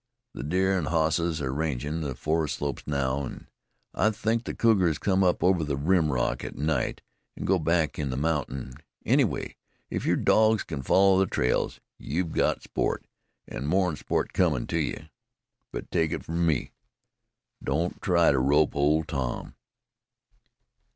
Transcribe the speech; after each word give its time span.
The 0.33 0.41
deer 0.41 0.75
an' 0.75 0.85
hosses 0.85 1.43
are 1.43 1.53
rangin' 1.53 2.01
the 2.01 2.15
forest 2.15 2.55
slopes 2.57 2.87
now, 2.87 3.23
an' 3.23 3.45
I 3.93 4.09
think 4.09 4.45
the 4.45 4.55
cougars 4.55 4.97
come 4.97 5.23
up 5.23 5.43
over 5.43 5.63
the 5.63 5.77
rim 5.77 6.11
rock 6.11 6.43
at 6.43 6.55
night 6.55 7.03
an' 7.37 7.45
go 7.45 7.59
back 7.59 7.99
in 7.99 8.09
the 8.09 8.17
mornin'. 8.17 8.73
Anyway, 9.05 9.57
if 9.91 10.03
your 10.03 10.15
dogs 10.15 10.63
can 10.63 10.81
follow 10.81 11.19
the 11.19 11.27
trails, 11.27 11.79
you've 11.99 12.31
got 12.31 12.63
sport, 12.63 13.05
an' 13.47 13.67
more'n 13.67 13.95
sport 13.95 14.33
comin' 14.33 14.65
to 14.65 14.79
you. 14.79 15.05
But 15.71 15.91
take 15.91 16.11
it 16.11 16.25
from 16.25 16.47
me 16.47 16.71
don't 17.63 18.01
try 18.01 18.31
to 18.31 18.39
rope 18.39 18.75
Old 18.75 19.07
Tom." 19.07 19.53